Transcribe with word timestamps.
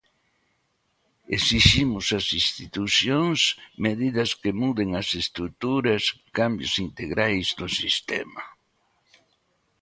Esiximos 1.37 2.05
ás 2.19 2.27
institucións 2.41 3.39
medidas 3.85 4.29
que 4.41 4.51
muden 4.61 4.89
as 5.01 5.09
estruturas, 5.23 6.03
cambios 6.39 6.73
integrais 6.87 7.47
do 7.59 7.67
sistema. 7.79 8.43